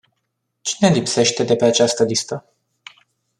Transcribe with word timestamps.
Cine 0.63 0.89
lipsește 0.89 1.43
de 1.43 1.55
pe 1.55 1.65
această 1.65 2.03
listă? 2.03 2.45